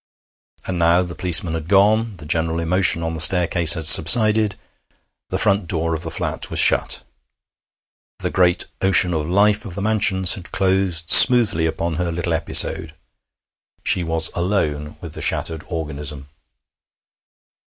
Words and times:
And 0.65 0.79
now 0.79 1.03
the 1.03 1.13
policemen 1.13 1.53
had 1.53 1.67
gone, 1.67 2.15
the 2.15 2.25
general 2.25 2.59
emotion 2.59 3.03
on 3.03 3.13
the 3.13 3.19
staircase 3.19 3.75
had 3.75 3.83
subsided, 3.85 4.55
the 5.29 5.37
front 5.37 5.67
door 5.67 5.93
of 5.93 6.01
the 6.01 6.09
flat 6.09 6.49
was 6.49 6.57
shut. 6.57 7.03
The 8.17 8.31
great 8.31 8.65
ocean 8.81 9.13
of 9.13 9.27
the 9.27 9.31
life 9.31 9.63
of 9.63 9.75
the 9.75 9.81
mansions 9.83 10.33
had 10.33 10.51
closed 10.51 11.11
smoothly 11.11 11.67
upon 11.67 11.97
her 11.97 12.11
little 12.11 12.33
episode. 12.33 12.95
She 13.83 14.03
was 14.03 14.31
alone 14.33 14.97
with 15.01 15.13
the 15.13 15.21
shattered 15.21 15.63
organism. 15.67 16.29